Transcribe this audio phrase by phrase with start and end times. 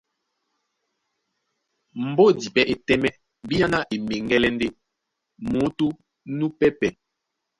[2.07, 3.09] Mbódi pɛ́ é tɛ́mɛ
[3.47, 4.67] bíáná e meŋgɛ́lɛ́ ndé
[5.49, 5.87] muútú
[6.37, 6.91] núpɛ́pɛ̄,